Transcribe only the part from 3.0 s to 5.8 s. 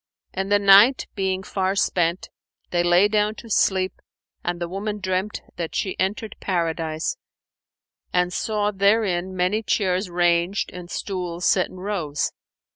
down to sleep and the woman dreamt that